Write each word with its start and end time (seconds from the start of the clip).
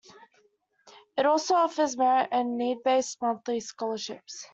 It 1.15 1.27
also 1.27 1.53
offers 1.53 1.95
merit 1.95 2.29
and 2.31 2.57
need-based 2.57 3.21
monthly 3.21 3.59
scholarships. 3.59 4.47